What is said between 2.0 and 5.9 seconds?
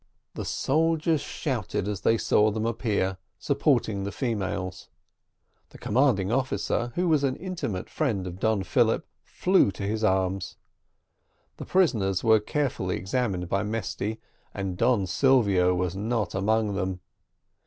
they saw them appear, supporting the females. The